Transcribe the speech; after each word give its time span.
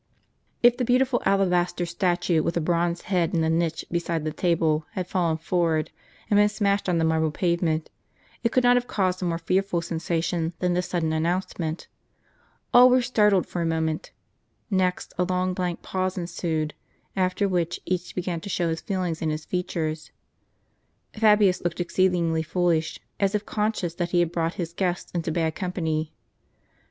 "If 0.63 0.77
the 0.77 0.83
beautiful 0.83 1.21
alabaster 1.27 1.85
statue, 1.85 2.41
with 2.41 2.57
a 2.57 2.59
bronze 2.59 3.01
head, 3.03 3.35
in 3.35 3.41
the 3.41 3.51
niche 3.51 3.85
beside 3.91 4.23
the 4.23 4.33
table, 4.33 4.87
had 4.93 5.05
fallen 5.05 5.37
forward, 5.37 5.91
and 6.27 6.37
been 6.39 6.49
smashed 6.49 6.89
on 6.89 6.97
the 6.97 7.03
marble 7.05 7.29
pavement, 7.29 7.91
it 8.43 8.51
could 8.51 8.63
not 8.63 8.75
have 8.77 8.87
caused 8.87 9.21
a 9.21 9.25
more 9.25 9.37
fearful 9.37 9.79
sensation 9.79 10.53
than 10.57 10.73
this 10.73 10.87
sudden 10.89 11.13
announcement. 11.13 11.87
All 12.73 12.89
were 12.89 13.03
startled 13.03 13.45
for 13.45 13.61
a 13.61 13.65
moment. 13.67 14.09
Next, 14.71 15.13
a 15.19 15.23
long 15.23 15.53
blank 15.53 15.83
pause 15.83 16.17
ensued, 16.17 16.73
after 17.15 17.47
which, 17.47 17.79
each 17.85 18.15
began 18.15 18.41
to 18.41 18.49
show 18.49 18.69
his 18.69 18.81
feelings 18.81 19.21
in 19.21 19.29
his 19.29 19.45
features. 19.45 20.09
Fabius 21.13 21.61
looked 21.63 21.79
exceedingly 21.79 22.41
foolish, 22.41 22.99
as 23.19 23.35
if 23.35 23.45
conscious 23.45 23.93
that 23.93 24.09
he 24.09 24.19
had 24.21 24.31
brought 24.31 24.55
his 24.55 24.73
guests 24.73 25.11
into 25.11 25.31
bad 25.31 25.53
company. 25.53 26.11